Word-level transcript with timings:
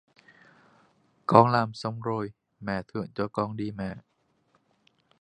Con 1.25 1.51
làm 1.51 1.73
xong 1.73 2.01
rồi 2.01 2.31
mẹ 2.59 2.81
thưởng 2.87 3.05
cho 3.15 3.27
con 3.27 3.57
đi 3.57 3.71
mẹ 3.71 3.95